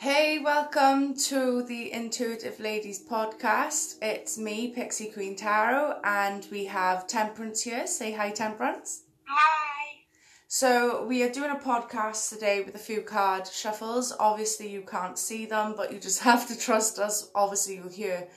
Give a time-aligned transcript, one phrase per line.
[0.00, 3.96] Hey, welcome to the Intuitive Ladies podcast.
[4.00, 7.84] It's me, Pixie Queen Tarot, and we have Temperance here.
[7.88, 9.02] Say hi, Temperance.
[9.24, 10.04] Hi.
[10.46, 14.14] So, we are doing a podcast today with a few card shuffles.
[14.20, 17.28] Obviously, you can't see them, but you just have to trust us.
[17.34, 18.28] Obviously, you'll hear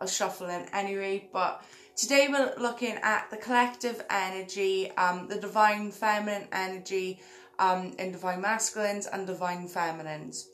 [0.00, 1.62] us shuffling anyway, but
[1.96, 7.20] today we're looking at the collective energy, um, the divine feminine energy
[7.58, 10.49] um, in divine masculines and divine feminines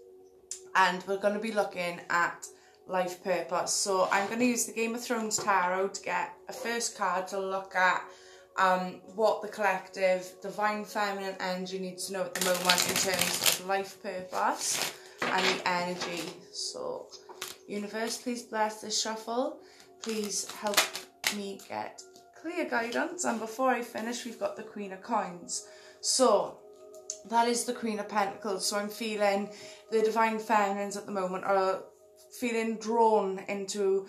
[0.76, 2.46] and we're going to be looking at
[2.86, 3.72] life purpose.
[3.72, 7.26] So I'm going to use the Game of Thrones tarot to get a first card
[7.28, 8.04] to look at
[8.58, 13.60] um, what the collective divine feminine energy needs to know at the moment in terms
[13.60, 16.22] of life purpose and the energy.
[16.52, 17.06] So,
[17.66, 19.58] universe, please bless this shuffle.
[20.02, 20.78] Please help
[21.36, 22.02] me get
[22.40, 23.24] clear guidance.
[23.24, 25.66] And before I finish, we've got the Queen of Coins.
[26.00, 26.58] So,
[27.28, 28.66] that is the Queen of Pentacles.
[28.66, 29.50] So I'm feeling
[29.90, 31.82] the Divine Feminines at the moment are
[32.38, 34.06] feeling drawn into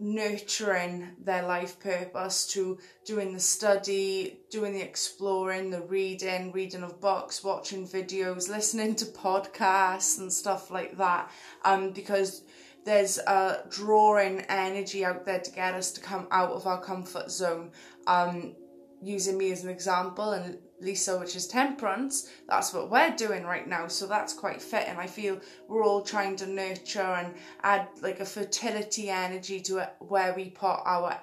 [0.00, 7.00] nurturing their life purpose to doing the study, doing the exploring, the reading, reading of
[7.00, 11.30] books, watching videos, listening to podcasts and stuff like that.
[11.64, 12.44] Um, because
[12.84, 17.30] there's a drawing energy out there to get us to come out of our comfort
[17.30, 17.72] zone.
[18.06, 18.54] Um,
[19.02, 23.66] using me as an example and Lisa, which is temperance, that's what we're doing right
[23.66, 23.88] now.
[23.88, 24.86] So that's quite fit.
[24.88, 29.78] And I feel we're all trying to nurture and add like a fertility energy to
[29.78, 31.18] it where we put our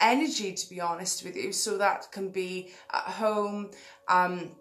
[0.00, 1.52] energy, to be honest with you.
[1.52, 3.70] So that can be at home,
[4.08, 4.52] um,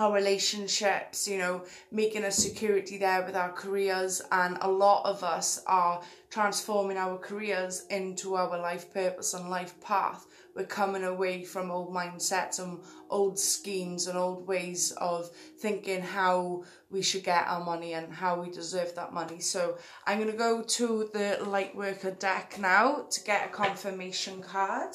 [0.00, 4.22] our relationships, you know, making a security there with our careers.
[4.32, 9.80] And a lot of us are transforming our careers into our life purpose and life
[9.80, 16.02] path we're coming away from old mindsets and old schemes and old ways of thinking
[16.02, 19.40] how we should get our money and how we deserve that money.
[19.40, 24.94] So I'm going to go to the Lightworker deck now to get a confirmation card.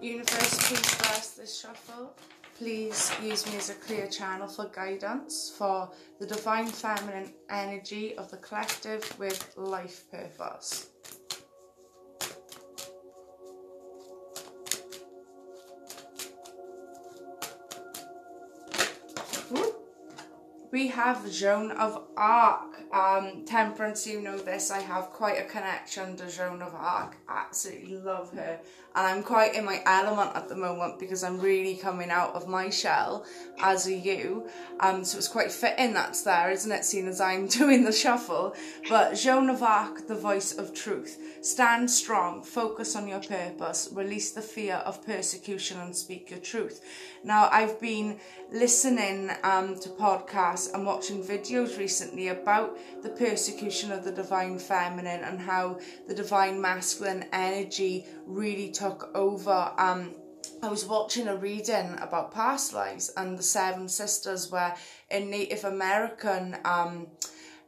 [0.00, 2.14] Universe, please bless this shuffle.
[2.60, 8.30] Please use me as a clear channel for guidance for the divine feminine energy of
[8.30, 10.88] the collective with life purpose.
[20.70, 22.66] We have Joan of Arc.
[22.92, 27.16] Um, Temperance, you know this, I have quite a connection to Joan of Arc.
[27.28, 28.58] Absolutely love her.
[28.96, 32.48] And I'm quite in my element at the moment because I'm really coming out of
[32.48, 33.24] my shell
[33.60, 34.48] as a you.
[34.80, 38.56] Um, so it's quite fitting that's there, isn't it, seeing as I'm doing the shuffle.
[38.88, 41.18] But Joan of Arc, the voice of truth.
[41.42, 46.84] Stand strong, focus on your purpose, release the fear of persecution and speak your truth.
[47.22, 48.18] Now, I've been
[48.50, 55.22] listening um, to podcasts and watching videos recently about the persecution of the divine feminine
[55.22, 59.72] and how the divine masculine energy really took over.
[59.76, 60.14] Um,
[60.62, 64.76] I was watching a reading about past lives and the seven sisters where
[65.10, 67.06] in Native American um,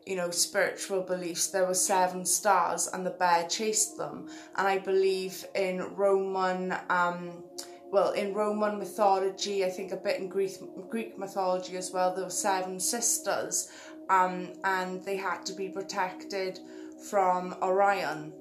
[0.06, 4.28] you know, spiritual beliefs, there were seven stars and the bear chased them.
[4.56, 7.44] And I believe in Roman um
[7.92, 10.52] well, in Roman mythology, I think a bit in Greek
[10.88, 13.70] Greek mythology as well, there were seven sisters,
[14.08, 16.58] um, and they had to be protected
[17.10, 18.32] from Orion.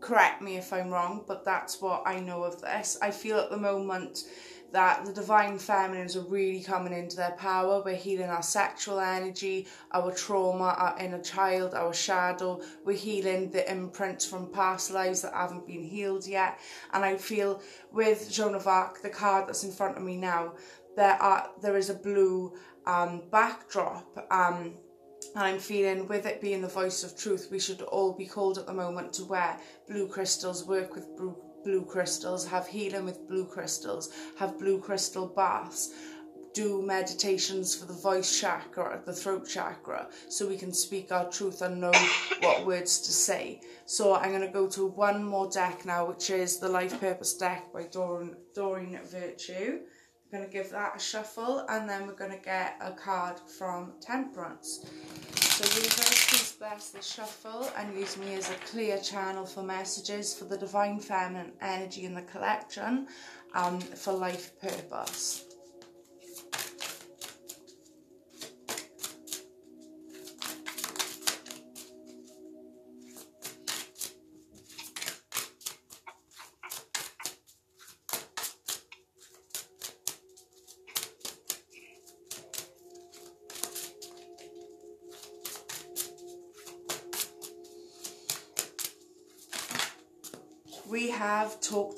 [0.00, 2.96] Correct me if I'm wrong, but that's what I know of this.
[3.02, 4.20] I feel at the moment
[4.72, 7.82] that the divine feminines are really coming into their power.
[7.84, 12.60] We're healing our sexual energy, our trauma, our inner child, our shadow.
[12.84, 16.58] We're healing the imprints from past lives that haven't been healed yet.
[16.92, 17.62] And I feel
[17.92, 20.54] with Joan of Arc, the card that's in front of me now,
[20.96, 22.54] there are there is a blue
[22.86, 24.26] um, backdrop.
[24.30, 24.74] Um,
[25.34, 28.58] and I'm feeling with it being the voice of truth, we should all be called
[28.58, 29.56] at the moment to wear
[29.88, 35.26] blue crystals, work with blue blue crystals, have healing with blue crystals, have blue crystal
[35.26, 35.90] baths,
[36.52, 41.62] do meditations for the voice chakra, the throat chakra, so we can speak our truth
[41.62, 41.92] and know
[42.40, 43.60] what words to say.
[43.86, 47.34] So I'm going to go to one more deck now, which is the Life Purpose
[47.34, 49.80] deck by Doreen, Doreen Virtue.
[50.32, 53.38] I'm going to give that a shuffle and then we're going to get a card
[53.58, 54.86] from Temperance.
[55.62, 60.34] So universe, please bless the shuffle and use me as a clear channel for messages
[60.34, 63.06] for the divine feminine energy in the collection
[63.54, 65.51] um, for life purpose.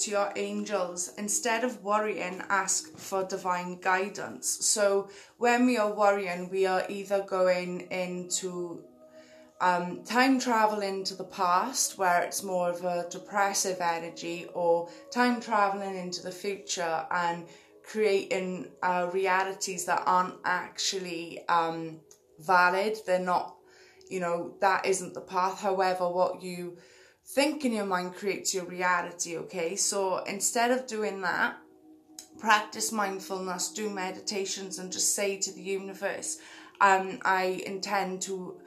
[0.04, 1.12] To your angels.
[1.16, 4.46] Instead of worrying, ask for divine guidance.
[4.66, 5.08] So
[5.38, 8.84] when we are worrying, we are either going into
[9.60, 15.40] um, time travel into the past, where it's more of a depressive energy, or time
[15.40, 17.46] traveling into the future and
[17.82, 22.00] creating uh, realities that aren't actually um,
[22.40, 22.98] valid.
[23.06, 23.56] They're not,
[24.10, 25.60] you know, that isn't the path.
[25.60, 26.76] However, what you
[27.26, 29.76] think in your mind creates your reality, okay?
[29.76, 31.56] So instead of doing that,
[32.38, 36.38] practice mindfulness, do meditations, and just say to the universe,
[36.80, 38.60] um, I intend to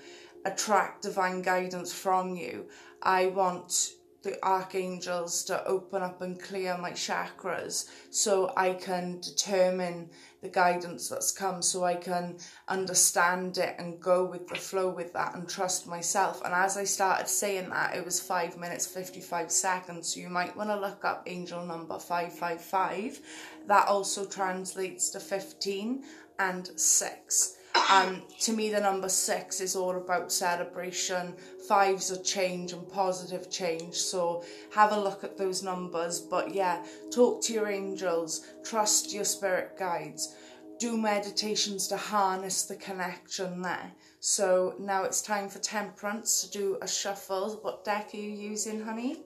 [0.45, 2.67] attract divine guidance from you.
[3.01, 3.91] I want
[4.27, 10.09] the archangels to open up and clear my chakras so I can determine
[10.41, 12.37] the guidance that's come so I can
[12.67, 16.41] understand it and go with the flow with that and trust myself.
[16.43, 20.13] And as I started saying that, it was five minutes, 55 seconds.
[20.13, 23.21] So you might want to look up angel number 555.
[23.67, 26.03] That also translates to 15
[26.37, 27.56] and 6.
[27.89, 31.33] Um, to me, the number six is all about celebration.
[31.67, 33.95] Fives are change and positive change.
[33.95, 34.43] So
[34.73, 36.19] have a look at those numbers.
[36.19, 40.35] But yeah, talk to your angels, trust your spirit guides,
[40.79, 43.91] do meditations to harness the connection there.
[44.19, 47.59] So now it's time for Temperance to do a shuffle.
[47.61, 49.23] What deck are you using, honey?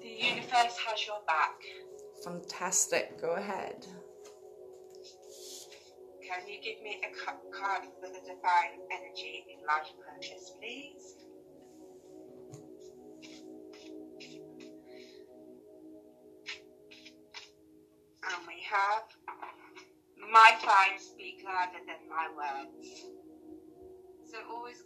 [0.00, 1.56] The universe has your back.
[2.24, 3.20] Fantastic.
[3.20, 3.86] Go ahead.
[6.28, 7.08] Can you give me a
[7.56, 11.16] card for the divine energy in large purchase, please?
[18.24, 19.04] And we have
[20.30, 23.06] my vibes speak louder than my words.
[24.30, 24.76] So always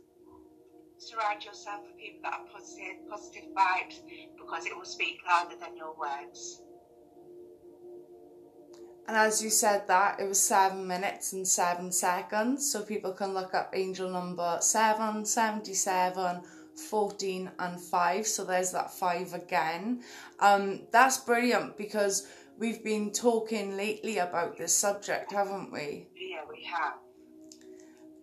[0.99, 3.99] surround yourself with people that are positive, positive vibes
[4.39, 6.63] because it will speak louder than your words.
[9.09, 12.71] And as you said that, it was seven minutes and seven seconds.
[12.71, 16.43] So people can look up angel number 7, 77,
[16.77, 18.27] 14 and 5.
[18.27, 20.03] So there's that 5 again.
[20.39, 22.29] Um, that's brilliant because
[22.59, 26.07] we've been talking lately about this subject, haven't we?
[26.17, 26.95] Yeah, we have.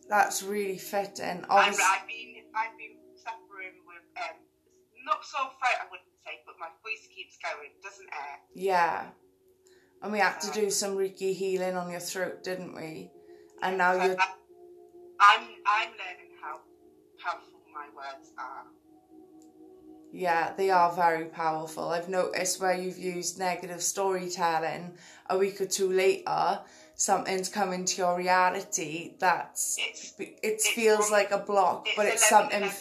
[0.07, 1.45] That's really fitting.
[1.49, 4.37] Obviously, I've, I've been I've been suffering with um,
[5.05, 8.39] not so throat, I wouldn't say, but my voice keeps going, doesn't it?
[8.55, 9.05] Yeah.
[10.01, 13.11] And we had to do some Reiki healing on your throat, didn't we?
[13.61, 14.15] And now you're.
[15.19, 16.61] I'm I'm learning how
[17.21, 18.63] powerful my words are.
[20.11, 21.89] Yeah, they are very powerful.
[21.89, 24.93] I've noticed where you've used negative storytelling
[25.29, 26.61] a week or two later,
[26.95, 32.05] something's come into your reality that's it's, it feels from, like a block, it's but
[32.07, 32.61] it's something.
[32.61, 32.75] 11.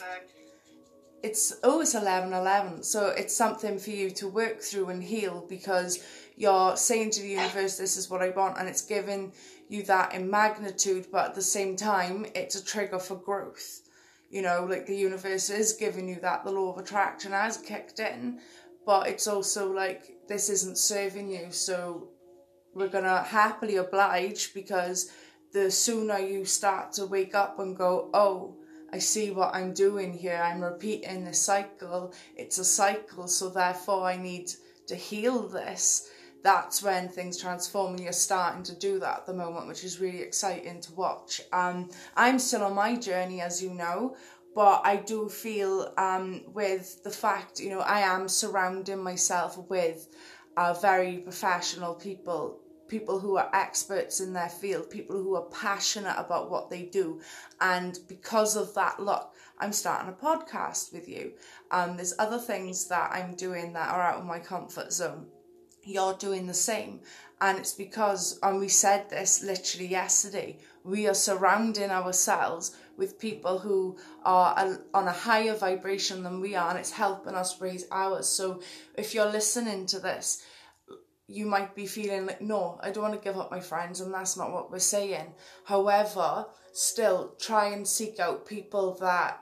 [1.23, 2.83] It's always it's eleven eleven.
[2.83, 5.99] So it's something for you to work through and heal because
[6.37, 9.33] you're saying to the universe, this is what I want, and it's giving
[9.69, 13.83] you that in magnitude, but at the same time, it's a trigger for growth.
[14.31, 17.99] You know, like the universe is giving you that, the law of attraction has kicked
[17.99, 18.41] in,
[18.87, 22.09] but it's also like this isn't serving you, so
[22.75, 25.11] we're gonna happily oblige because
[25.53, 28.55] the sooner you start to wake up and go, oh,
[28.93, 34.05] I see what I'm doing here, I'm repeating the cycle, it's a cycle, so therefore
[34.05, 34.51] I need
[34.87, 36.11] to heal this.
[36.43, 40.01] That's when things transform and you're starting to do that at the moment, which is
[40.01, 41.43] really exciting to watch.
[41.53, 44.17] Um, I'm still on my journey, as you know,
[44.55, 50.09] but I do feel um, with the fact, you know, I am surrounding myself with
[50.57, 56.17] uh, very professional people, people who are experts in their field, people who are passionate
[56.19, 57.21] about what they do.
[57.61, 61.33] And because of that, look, I'm starting a podcast with you.
[61.71, 65.27] Um, there's other things that I'm doing that are out of my comfort zone
[65.89, 67.01] you're doing the same.
[67.41, 73.59] And it's because, and we said this literally yesterday, we are surrounding ourselves with people
[73.59, 78.29] who are on a higher vibration than we are, and it's helping us raise ours.
[78.29, 78.61] So
[78.97, 80.45] if you're listening to this,
[81.29, 84.13] you might be feeling like, no, I don't want to give up my friends, and
[84.13, 85.35] that's not what we're saying.
[85.65, 89.41] However, still try and seek out people that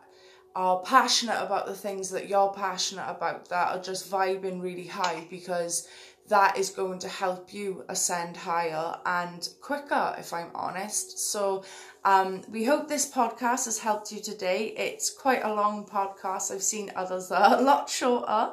[0.57, 5.27] are passionate about the things that you're passionate about, that are just vibing really high
[5.31, 5.87] because
[6.29, 11.31] that is going to help you ascend higher and quicker, if I'm honest.
[11.31, 11.63] So,
[12.05, 14.75] um, we hope this podcast has helped you today.
[14.77, 16.53] It's quite a long podcast.
[16.53, 18.53] I've seen others that are a lot shorter.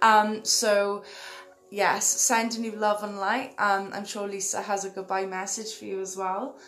[0.00, 1.04] Um, so,
[1.72, 3.54] yes, sending you love and light.
[3.58, 6.58] Um, I'm sure Lisa has a goodbye message for you as well.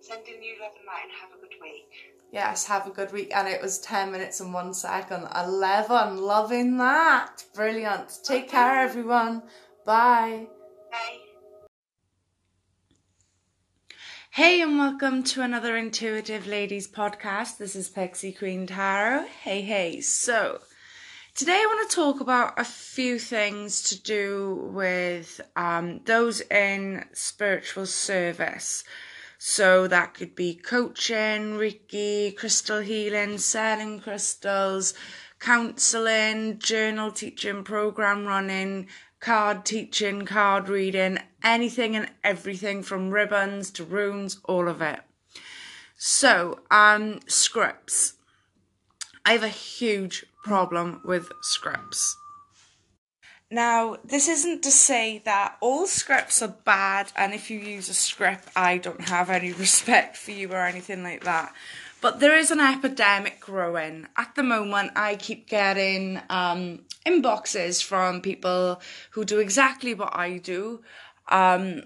[0.00, 1.88] Sending you love and light and have a good week.
[2.30, 3.34] Yes, have a good week.
[3.34, 5.26] And it was 10 minutes and one second.
[5.34, 6.18] 11.
[6.18, 7.44] Loving that.
[7.54, 8.20] Brilliant.
[8.22, 9.42] Take care, everyone.
[9.86, 10.48] Bye.
[10.90, 11.18] Bye.
[14.32, 17.56] Hey, and welcome to another Intuitive Ladies podcast.
[17.56, 19.26] This is Pixie Queen Tarot.
[19.44, 20.00] Hey, hey.
[20.00, 20.60] So,
[21.34, 27.04] today I want to talk about a few things to do with um, those in
[27.12, 28.84] spiritual service.
[29.36, 34.94] So, that could be coaching, Reiki, crystal healing, selling crystals,
[35.38, 38.86] counseling, journal teaching, program running,
[39.20, 45.00] card teaching, card reading, anything and everything from ribbons to runes, all of it.
[45.96, 48.14] So, um, scripts.
[49.26, 52.16] I have a huge problem with scripts.
[53.50, 57.94] Now, this isn't to say that all scripts are bad, and if you use a
[57.94, 61.52] script, I don't have any respect for you or anything like that.
[62.00, 64.06] But there is an epidemic growing.
[64.16, 70.38] At the moment, I keep getting um, inboxes from people who do exactly what I
[70.38, 70.82] do.
[71.28, 71.84] Um,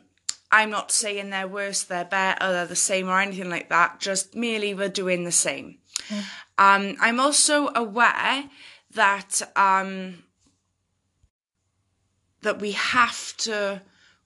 [0.50, 4.00] I'm not saying they're worse, they're better, they're the same, or anything like that.
[4.00, 5.79] Just merely we're doing the same.
[6.09, 6.25] Mm.
[6.59, 8.50] Um, I'm also aware
[8.95, 10.25] that um,
[12.43, 13.83] that we have to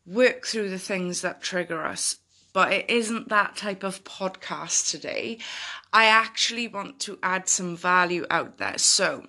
[0.07, 2.17] work through the things that trigger us
[2.53, 5.39] but it isn't that type of podcast today.
[5.93, 8.79] I actually want to add some value out there.
[8.79, 9.27] So,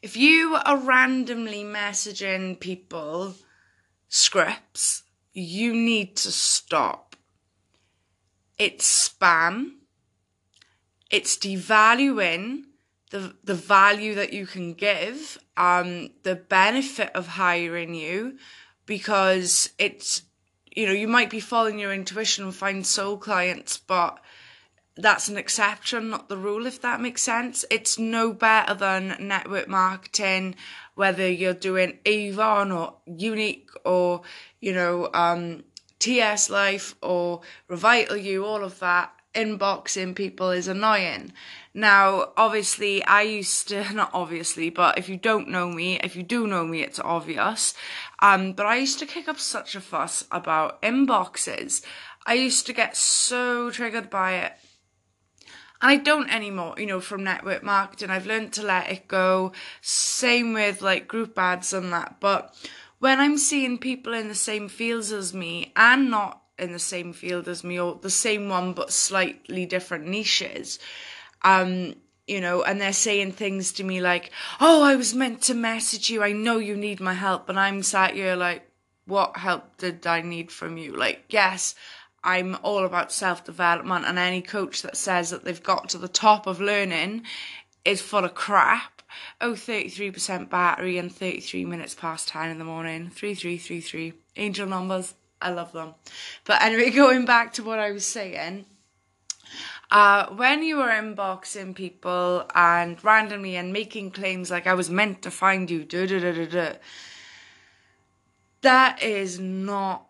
[0.00, 3.34] if you are randomly messaging people
[4.08, 5.02] scripts,
[5.32, 7.14] you need to stop.
[8.58, 9.72] It's spam.
[11.12, 12.64] It's devaluing
[13.10, 18.38] the the value that you can give, um, the benefit of hiring you,
[18.86, 20.22] because it's
[20.74, 24.18] you know, you might be following your intuition and find soul clients, but
[24.96, 27.64] that's an exception, not the rule, if that makes sense.
[27.70, 30.54] It's no better than network marketing,
[30.94, 34.22] whether you're doing Avon or Younique or,
[34.60, 35.64] you know, um,
[35.98, 37.40] TS Life or
[37.70, 39.12] Revital U, all of that.
[39.34, 41.32] Inboxing people is annoying.
[41.74, 46.22] Now, obviously, I used to, not obviously, but if you don't know me, if you
[46.22, 47.74] do know me, it's obvious.
[48.20, 51.82] Um, but I used to kick up such a fuss about inboxes.
[52.26, 54.52] I used to get so triggered by it.
[55.80, 58.10] And I don't anymore, you know, from network marketing.
[58.10, 59.52] I've learned to let it go.
[59.80, 62.18] Same with like group ads and that.
[62.20, 62.54] But
[63.00, 67.12] when I'm seeing people in the same fields as me and not in the same
[67.12, 70.78] field as me or the same one but slightly different niches,
[71.42, 71.94] um,
[72.26, 76.08] you know, and they're saying things to me like, "Oh, I was meant to message
[76.08, 76.22] you.
[76.22, 78.68] I know you need my help," and I'm sat here like,
[79.06, 81.74] "What help did I need from you?" Like, yes,
[82.24, 86.08] I'm all about self development, and any coach that says that they've got to the
[86.08, 87.24] top of learning
[87.84, 89.02] is full of crap.
[89.40, 93.10] Oh, 33% battery and 33 minutes past 10 in the morning.
[93.10, 94.14] 3333.
[94.36, 95.14] Angel numbers.
[95.42, 95.94] I love them.
[96.44, 98.66] But anyway, going back to what I was saying
[99.92, 105.20] uh, when you were inboxing people and randomly and making claims like I was meant
[105.22, 106.72] to find you, da da da da da,
[108.62, 110.06] that is not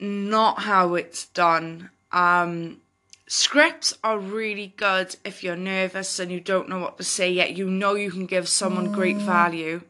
[0.00, 1.90] not how it's done.
[2.10, 2.80] Um,
[3.26, 7.54] scripts are really good if you're nervous and you don't know what to say yet.
[7.54, 8.94] You know you can give someone mm.
[8.94, 9.82] great value.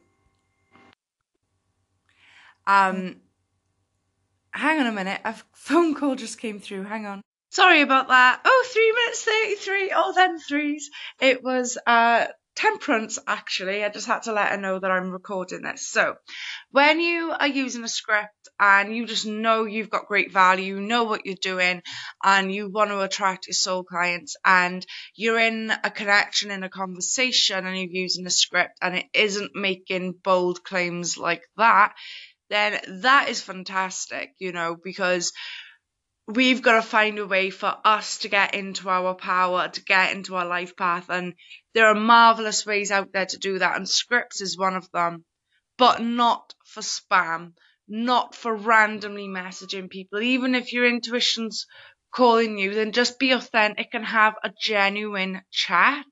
[2.67, 3.21] Um,
[4.53, 5.21] hang on a minute.
[5.25, 6.85] A phone call just came through.
[6.85, 7.23] Hang on.
[7.51, 8.41] Sorry about that.
[8.45, 9.93] Oh, three minutes 33.
[9.95, 10.91] Oh, then threes.
[11.21, 13.83] It was, uh, Temperance, actually.
[13.83, 15.89] I just had to let her know that I'm recording this.
[15.89, 16.17] So,
[16.71, 20.81] when you are using a script and you just know you've got great value, you
[20.83, 21.83] know what you're doing,
[22.23, 26.69] and you want to attract your soul clients, and you're in a connection, in a
[26.69, 31.95] conversation, and you're using a script, and it isn't making bold claims like that,
[32.53, 35.33] then that is fantastic, you know, because
[36.27, 40.15] we've got to find a way for us to get into our power, to get
[40.15, 41.07] into our life path.
[41.09, 41.35] And
[41.75, 43.77] there are marvelous ways out there to do that.
[43.77, 45.25] And scripts is one of them,
[45.79, 47.53] but not for spam,
[47.89, 50.21] not for randomly messaging people.
[50.21, 51.67] Even if your intuition's
[52.15, 56.07] calling you, then just be authentic and have a genuine chat.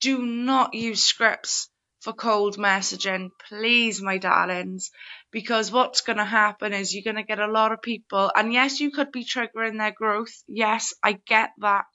[0.00, 1.68] Do not use scripts
[2.00, 4.90] for cold messaging, please, my darlings,
[5.32, 8.52] because what's going to happen is you're going to get a lot of people, and
[8.52, 10.44] yes, you could be triggering their growth.
[10.46, 11.86] Yes, I get that.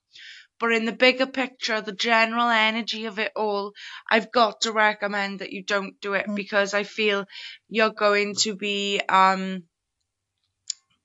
[0.60, 3.74] But in the bigger picture, the general energy of it all,
[4.10, 6.36] I've got to recommend that you don't do it mm.
[6.36, 7.26] because I feel
[7.70, 9.64] you're going to be um,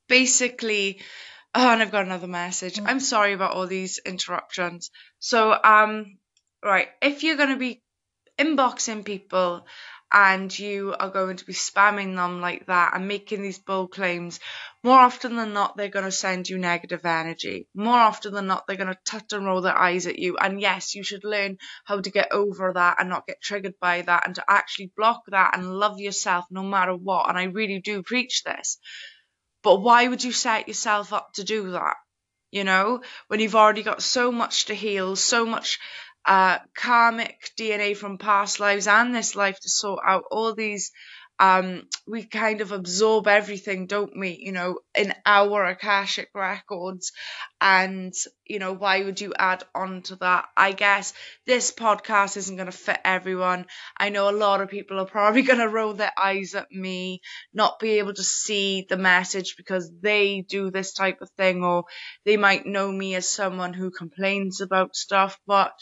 [0.08, 1.02] basically
[1.54, 2.80] Oh, and I've got another message.
[2.82, 4.90] I'm sorry about all these interruptions.
[5.18, 6.16] So, um,
[6.64, 7.82] right, if you're going to be
[8.38, 9.66] inboxing people
[10.12, 14.40] and you are going to be spamming them like that and making these bold claims,
[14.84, 17.68] more often than not, they're going to send you negative energy.
[17.74, 20.36] More often than not, they're going to tut and roll their eyes at you.
[20.36, 24.02] And yes, you should learn how to get over that and not get triggered by
[24.02, 27.28] that and to actually block that and love yourself no matter what.
[27.28, 28.78] And I really do preach this.
[29.62, 31.96] But why would you set yourself up to do that?
[32.50, 35.78] You know, when you've already got so much to heal, so much
[36.24, 40.92] uh, karmic DNA from past lives and this life to sort out all these
[41.42, 44.38] um, we kind of absorb everything, don't we?
[44.40, 47.10] You know, in our Akashic records.
[47.60, 48.12] And,
[48.46, 50.44] you know, why would you add on to that?
[50.56, 53.66] I guess this podcast isn't going to fit everyone.
[53.96, 57.22] I know a lot of people are probably going to roll their eyes at me,
[57.52, 61.84] not be able to see the message because they do this type of thing, or
[62.24, 65.40] they might know me as someone who complains about stuff.
[65.44, 65.72] But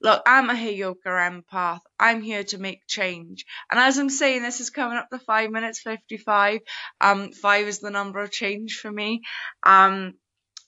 [0.00, 1.80] look, I'm a Heyoka empath.
[1.98, 3.44] I'm here to make change.
[3.70, 6.60] And as I'm saying, this is coming up to five minutes 55.
[7.00, 9.22] Um, five is the number of change for me.
[9.62, 10.14] Um,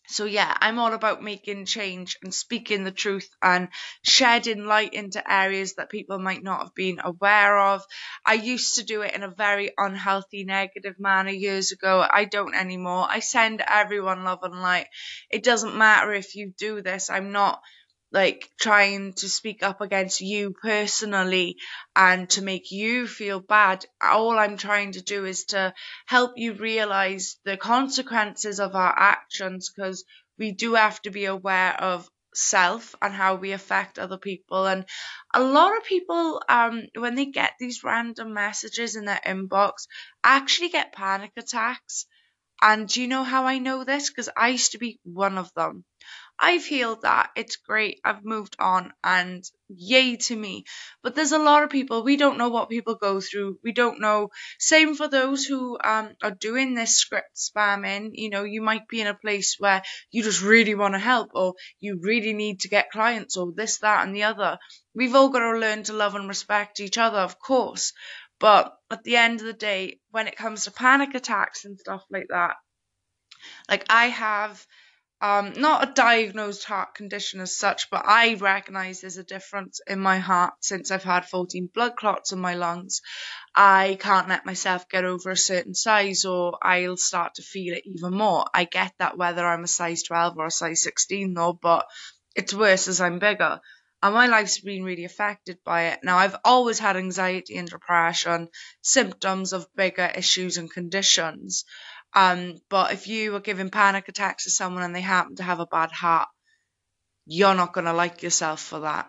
[0.08, 3.68] so yeah, I'm all about making change and speaking the truth and
[4.02, 7.82] shedding light into areas that people might not have been aware of.
[8.26, 12.04] I used to do it in a very unhealthy, negative manner years ago.
[12.08, 13.06] I don't anymore.
[13.08, 14.88] I send everyone love and light.
[15.30, 17.08] It doesn't matter if you do this.
[17.08, 17.62] I'm not
[18.12, 21.56] like trying to speak up against you personally
[21.96, 23.84] and to make you feel bad.
[24.02, 25.74] All I'm trying to do is to
[26.06, 30.04] help you realize the consequences of our actions because
[30.38, 34.86] we do have to be aware of self and how we affect other people and
[35.34, 39.86] a lot of people um when they get these random messages in their inbox
[40.24, 42.06] actually get panic attacks
[42.62, 45.52] and do you know how I know this because I used to be one of
[45.54, 45.84] them
[46.38, 47.30] I've healed that.
[47.36, 48.00] It's great.
[48.04, 50.64] I've moved on and yay to me.
[51.02, 53.58] But there's a lot of people, we don't know what people go through.
[53.62, 54.30] We don't know.
[54.58, 58.10] Same for those who um, are doing this script spamming.
[58.14, 61.30] You know, you might be in a place where you just really want to help
[61.34, 64.58] or you really need to get clients or this, that and the other.
[64.94, 67.92] We've all got to learn to love and respect each other, of course.
[68.42, 72.04] But at the end of the day, when it comes to panic attacks and stuff
[72.10, 72.56] like that,
[73.70, 74.66] like I have
[75.20, 80.00] um, not a diagnosed heart condition as such, but I recognize there's a difference in
[80.00, 83.00] my heart since I've had 14 blood clots in my lungs.
[83.54, 87.84] I can't let myself get over a certain size or I'll start to feel it
[87.86, 88.44] even more.
[88.52, 91.86] I get that whether I'm a size 12 or a size 16 though, but
[92.34, 93.60] it's worse as I'm bigger.
[94.02, 96.00] And my life's been really affected by it.
[96.02, 98.48] Now, I've always had anxiety and depression,
[98.80, 101.64] symptoms of bigger issues and conditions.
[102.12, 105.60] Um, but if you are giving panic attacks to someone and they happen to have
[105.60, 106.28] a bad heart,
[107.26, 109.08] you're not going to like yourself for that.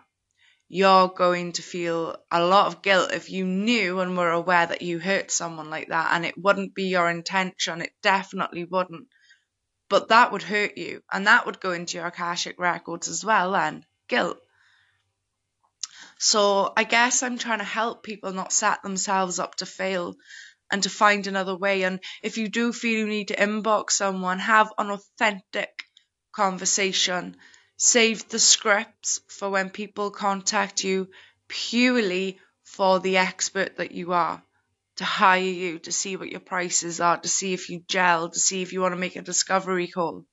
[0.68, 4.82] You're going to feel a lot of guilt if you knew and were aware that
[4.82, 7.82] you hurt someone like that and it wouldn't be your intention.
[7.82, 9.08] It definitely wouldn't.
[9.88, 13.52] But that would hurt you and that would go into your Akashic records as well
[13.52, 13.84] then.
[14.08, 14.38] Guilt.
[16.18, 20.14] So I guess I'm trying to help people not set themselves up to fail
[20.70, 21.82] and to find another way.
[21.82, 25.84] And if you do feel you need to inbox someone, have an authentic
[26.32, 27.36] conversation.
[27.76, 31.08] Save the scripts for when people contact you
[31.48, 34.42] purely for the expert that you are.
[34.98, 38.38] To hire you, to see what your prices are, to see if you gel, to
[38.38, 40.24] see if you want to make a discovery call.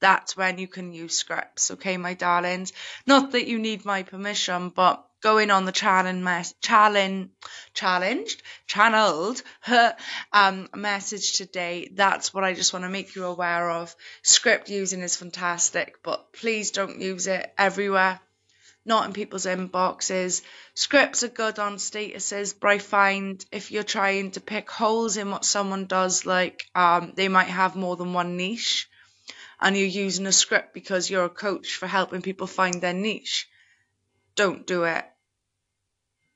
[0.00, 2.72] That's when you can use scripts, okay, my darlings?
[3.06, 7.30] Not that you need my permission, but going on the challenge mes- challenge
[7.74, 9.42] challenged channeled
[10.32, 11.90] um message today.
[11.92, 13.94] That's what i just want to make you aware of.
[14.22, 18.20] Script using is fantastic but please don't use it everywhere.
[18.84, 20.42] Not in people's inboxes.
[20.74, 25.30] Scripts are good on statuses but i find if you're trying to pick holes in
[25.30, 28.88] what someone does like um they might have more than one niche
[29.60, 33.48] and you're using a script because you're a coach for helping people find their niche
[34.38, 35.04] don't do it.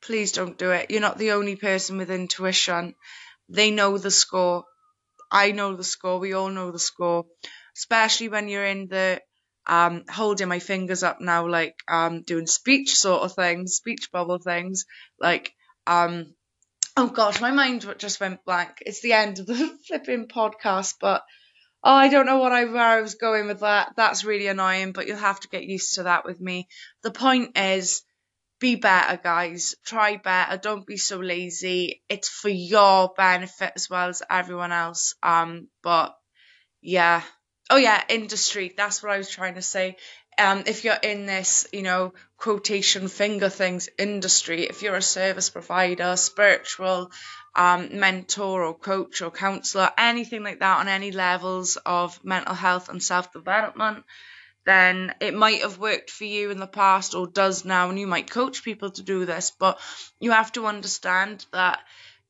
[0.03, 0.91] Please don't do it.
[0.91, 2.97] You're not the only person with intuition.
[3.49, 4.65] They know the score.
[5.31, 6.19] I know the score.
[6.19, 7.27] We all know the score.
[7.77, 9.21] Especially when you're in the
[9.69, 14.39] um, holding my fingers up now, like um, doing speech sort of things, speech bubble
[14.39, 14.85] things.
[15.21, 15.53] Like,
[15.87, 16.35] um,
[16.97, 18.71] oh gosh, my mind just went blank.
[18.81, 21.23] It's the end of the flipping podcast, but
[21.85, 23.95] oh, I don't know what I where I was going with that.
[23.97, 26.69] That's really annoying, but you'll have to get used to that with me.
[27.03, 28.03] The point is,
[28.61, 29.75] be better, guys.
[29.85, 30.57] Try better.
[30.57, 32.03] Don't be so lazy.
[32.09, 35.17] It's for your benefit as well as everyone else.
[35.23, 36.15] Um, but
[36.81, 37.23] yeah,
[37.71, 38.73] oh yeah, industry.
[38.77, 39.97] That's what I was trying to say.
[40.39, 45.51] Um, if you're in this, you know, quotation finger things industry, if you're a service
[45.51, 47.11] provider, spiritual,
[47.55, 52.89] um, mentor or coach or counselor, anything like that on any levels of mental health
[52.89, 54.05] and self development,
[54.65, 58.07] then it might have worked for you in the past or does now, and you
[58.07, 59.79] might coach people to do this, but
[60.21, 61.81] you have to understand that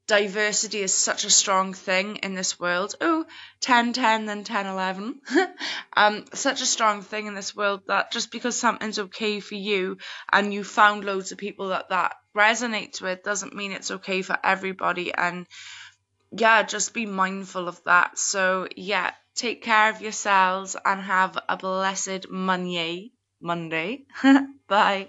[0.09, 2.95] diversity is such a strong thing in this world.
[3.01, 3.25] Oh,
[3.61, 5.21] 10 10, then 10 11.
[5.97, 9.99] um, such a strong thing in this world that just because something's okay for you
[10.31, 14.39] and you found loads of people that that resonates with doesn't mean it's okay for
[14.45, 15.13] everybody.
[15.15, 15.47] And
[16.33, 18.19] yeah, just be mindful of that.
[18.19, 23.13] So, yeah, take care of yourselves and have a blessed Monday.
[23.41, 24.07] Monday.
[24.69, 25.09] Bye.